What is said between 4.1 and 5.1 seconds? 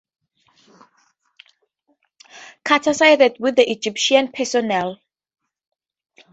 personnel.